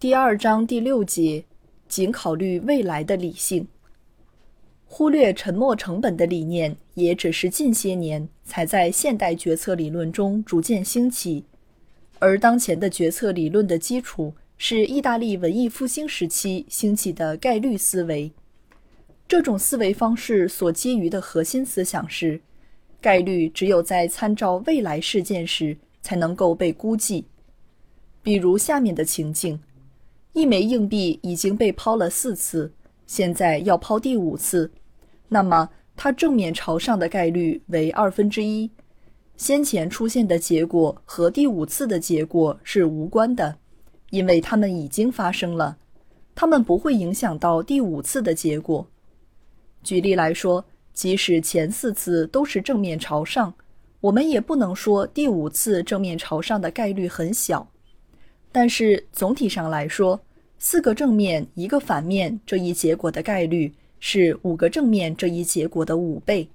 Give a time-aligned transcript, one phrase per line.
[0.00, 1.44] 第二章第六节，
[1.86, 3.68] 仅考虑未来的理性，
[4.86, 11.44] 忽略沉没成本的理念，也只是近些年才在现代决策理论中逐渐兴起。
[12.18, 18.32] 而当前的决策理论的基础是意大利文艺复兴时期兴起的概率思维。
[19.28, 22.40] 这种思维方式所基于的核心思想是，
[23.02, 27.26] 概率只有在参照未来事件时才能够被估计。
[28.22, 29.60] 比如下面的情境。
[30.32, 32.72] 一枚硬币已经被抛了四次，
[33.06, 34.70] 现在要抛第五次，
[35.28, 38.70] 那么它正面朝上的概率为二分之一。
[39.36, 43.56] 先前出现的结果和第五次的结果是无关的，
[44.10, 45.78] 因为它们已经发生了，
[46.34, 48.86] 它们不会影响到第五次的结果。
[49.82, 53.54] 举例来说，即使前四次都是正面朝上，
[54.02, 57.70] 我们也不能说第五次正面朝上的概率很小。
[58.52, 60.20] 但是总体上来说，
[60.58, 66.48] 四个正面一个反面这一结果的概率是五个正面这一结果的五倍。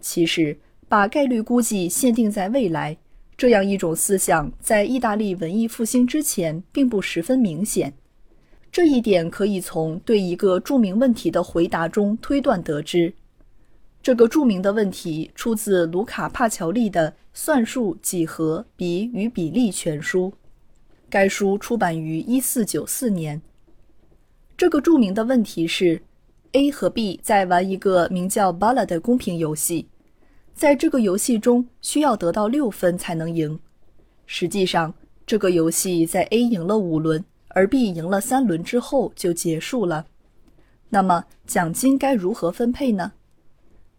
[0.00, 0.56] 其实，
[0.88, 2.96] 把概率估计限定在未来
[3.36, 7.92] 这样一种思想，在意大利文艺复兴之前并不十分明显。
[8.70, 13.12] 这一点可以从对一个著名问题的回答中推断得知。
[14.02, 20.30] 这个著名的问题出自卢卡·帕乔利的《算术、几何、比与比例全书》。
[21.12, 23.42] 该书出版于一四九四年。
[24.56, 26.00] 这个著名的问题是
[26.52, 29.86] ：A 和 B 在玩一个名叫 Bala 的公平游戏，
[30.54, 33.60] 在这个游戏中需要得到六分才能赢。
[34.24, 34.94] 实际上，
[35.26, 40.06] 这个游戏在 A 赢了五轮，而 B 赢了三轮之后就结束了。
[40.88, 43.12] 那么，奖金该如何分配呢？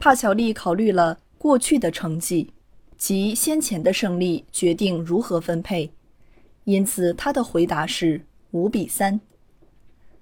[0.00, 2.50] 帕乔利考虑了过去的成绩
[2.98, 5.92] 及先前的胜利，决定如何分配。
[6.66, 9.20] 因此，他的回答是五比三。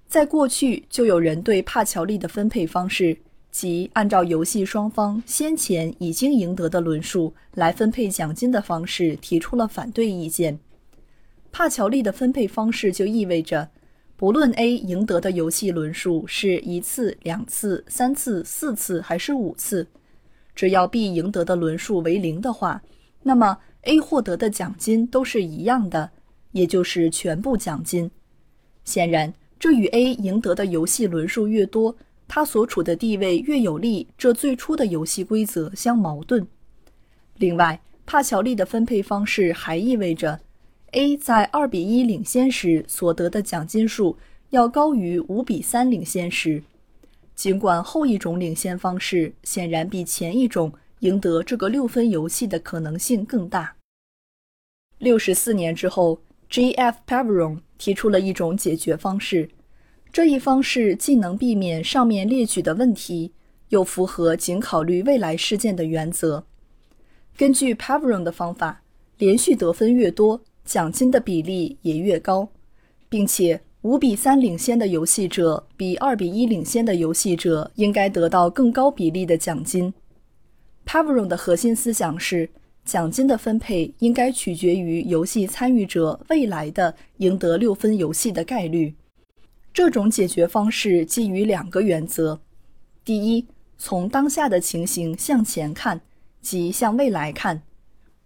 [0.07, 3.17] 在过去，就有人对帕乔利的分配方式，
[3.51, 10.59] 即按照游戏双方先前已经赢得的轮数来分配奖金的方式，提出了反对意见。
[11.51, 13.71] 帕乔利的分配方式就意味着，
[14.15, 19.87] 不论 A 赢得的游戏轮数是一次、两次、三次、四次还是五次，
[20.55, 22.83] 只要 B 赢得的轮数为零的话，
[23.23, 26.11] 那么 A 获得的奖金都是一样的。
[26.55, 28.09] 也就是全部奖金。
[28.85, 31.97] 显然，这与 A 赢得的游戏轮数越多，
[32.29, 36.47] 他所处的地位越有利这最初的游戏规则相矛盾。
[37.39, 40.41] 另外，帕乔利的分配方式还意味着
[40.93, 44.17] ，A 在二比一领先时所得的奖金数
[44.51, 46.63] 要高于五比三领先时，
[47.35, 53.75] 尽管后一种领先方式显然比前一种赢得这个六分游戏的可能性更大。
[54.99, 56.21] 六十四年之后。
[56.55, 56.99] G.F.
[57.05, 59.49] Paveron 提出了一种解决方式，
[60.13, 63.33] 这一方式既能避免上面列举的问题，
[63.71, 66.45] 又符合仅考虑未来事件的原则。
[67.37, 68.83] 根据 Paveron 的方法，
[69.19, 72.49] 连续得分越多，奖金的比例也越高，
[73.09, 79.93] 并且五比三领先的游戏者比二比一领先的游戏者应该得到更高比例的奖金。
[80.87, 82.49] Pavron 的核心思想是。
[82.85, 88.95] 奖金的分配应该取决于游戏参与者未来的赢得六分游戏的概率。
[89.73, 92.39] 这种解决方式基于两个原则：
[93.05, 93.47] 第一，
[93.79, 96.01] 从当下的情形向前看，
[96.41, 97.63] 即向未来看。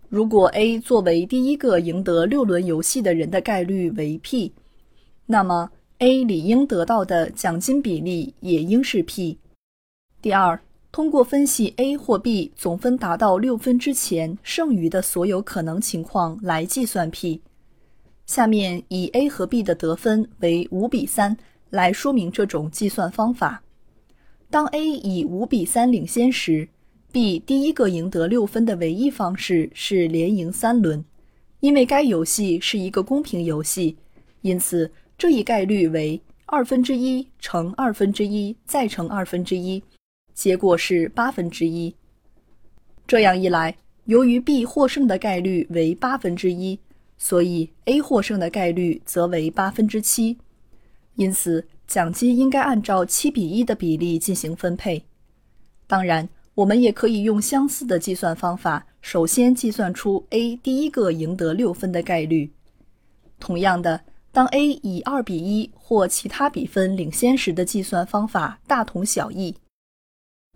[0.09, 4.53] 如果 A 作为第一个赢得六轮游戏的人的概率为 P，
[5.27, 9.39] 那么 A 理应得到的奖金比例也应是 P。
[10.21, 10.61] 第二。
[10.91, 17.43] 通过分析 A 或 B 总分达到六分之前剩余的所有可能情况来计算 P。
[18.27, 21.37] 下面以 A 和 B 的得分为五比三
[21.71, 23.63] 来说明这种计算方法。
[24.51, 26.69] 当 A 以五比三领先时
[27.13, 31.05] ，B 第一个赢得六分的唯一方式是连赢三轮，
[31.61, 33.97] 因为该游戏是一个公平游戏，
[34.41, 39.83] 因此这一概率为二分之一乘二分之一再乘二分之一。
[40.39, 41.93] 结果是八分之一。
[43.09, 46.79] 这样一来，由于 B 获胜的概率为八分之一，
[47.17, 50.39] 所以 A 获胜的概率则为八分之七，
[51.17, 55.05] 因此奖金应该按照七比一的比例进行分配。
[55.89, 62.53] 当然，我们也可以用相似的计算方法，首先计算出 A 第一个赢得六分的概率。
[63.41, 69.57] 同样的，当 A 以二比一或其他比分领先时的计算方法大同小异。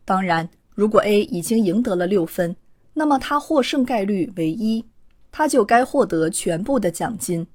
[0.05, 2.57] 当然，如果 A 已经赢得了六分，
[2.95, 4.85] 那么他获胜概率为一，
[5.31, 7.47] 他就该获得全部的奖金。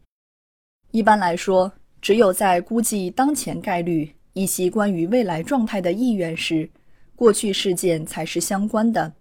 [0.92, 6.70] 一般来说，只有在估计当前概率以及关于未来状态的意愿时，
[7.16, 9.14] 过去事件才是相关的。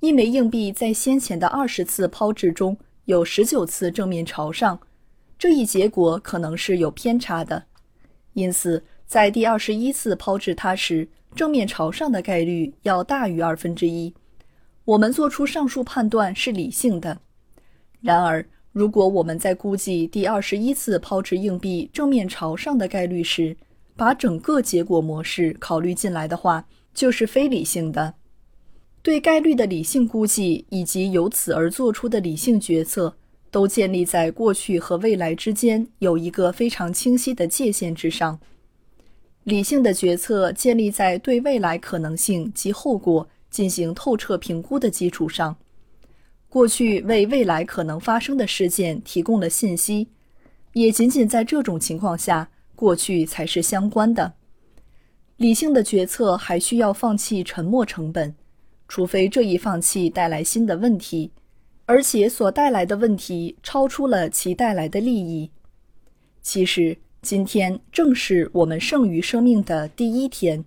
[0.00, 4.80] 一枚硬币在先前的二十次抛掷中有十九次正面朝上，
[5.38, 7.64] 这一结果可能是有偏差的，
[8.34, 14.14] 因此在第二十一次抛掷它时，正面朝上的概率要大于二分之一。
[14.84, 17.18] 我们做出上述判断是理性的。
[18.00, 23.56] 然而，如果我们在估计第二十一次抛掷硬币正面朝上的概率时，
[23.96, 26.64] 把整个结果模式考虑进来的话，
[26.94, 28.14] 就是非理性的。
[29.02, 33.16] 对概率的理性估计以及由此而做出的理性决策，
[33.50, 38.38] 都建立在过去和未来之间有一个非常清晰的界限之上。
[39.44, 43.28] 理性的决策建立在对未来可能性及后果。
[43.50, 45.56] 进行透彻评估的基础上，
[46.48, 50.06] 过去为未来可能发生的事件提供了信息，
[50.72, 54.34] 也仅仅在这种情况下，过去才是相关的。
[55.36, 58.32] 理性的决策还需要放弃沉没成本，
[58.86, 61.32] 除非这一放弃带来新的问题，
[61.86, 65.50] 而且所带来的问题超出了其带来的利益。
[66.40, 70.64] 其实，今天正是我们剩余生命的第一天。